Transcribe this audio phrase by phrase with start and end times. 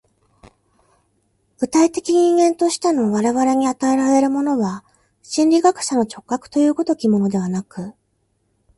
[1.59, 4.83] 具体的人間としての我々に与えられるものは、
[5.21, 7.93] 心理学者の直覚という如きものではなく、